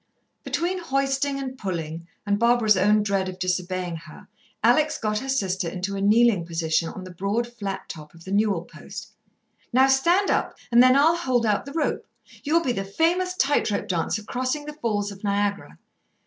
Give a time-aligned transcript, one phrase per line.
[0.43, 4.27] Between hoisting and pulling and Barbara's own dread of disobeying her,
[4.63, 8.31] Alex got her sister into a kneeling position on the broad flat top of the
[8.31, 9.11] newel post.
[9.71, 12.07] "Now stand up, and then I'll hold out the rope.
[12.43, 15.77] You'll be the famous tight rope dancer crossing the Falls of Niagara."